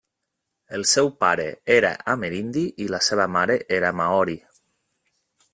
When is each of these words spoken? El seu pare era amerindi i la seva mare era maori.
El 0.77 0.85
seu 0.91 1.11
pare 1.23 1.45
era 1.75 1.91
amerindi 2.15 2.65
i 2.87 2.91
la 2.95 3.03
seva 3.11 3.31
mare 3.37 3.61
era 3.81 3.97
maori. 4.03 4.39